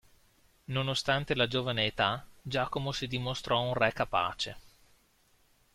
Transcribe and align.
Nonostante 0.65 1.35
la 1.35 1.45
giovane 1.45 1.85
età 1.85 2.25
Giacomo 2.41 2.91
si 2.91 3.05
dimostrò 3.05 3.61
un 3.61 3.75
re 3.75 3.93
capace. 3.93 4.57